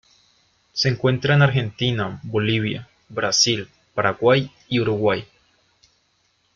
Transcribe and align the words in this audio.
Se 0.73 0.89
encuentra 0.89 1.35
en 1.35 1.43
Argentina, 1.43 2.19
Bolivia, 2.23 2.89
Brasil, 3.07 3.69
Paraguay 3.93 4.49
y 4.67 4.79
Uruguay. 4.79 5.27